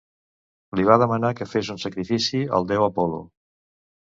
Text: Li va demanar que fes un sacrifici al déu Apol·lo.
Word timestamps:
Li 0.79 0.85
va 0.87 0.95
demanar 1.03 1.31
que 1.41 1.47
fes 1.51 1.69
un 1.75 1.79
sacrifici 1.85 2.43
al 2.59 2.67
déu 2.73 2.87
Apol·lo. 2.87 3.21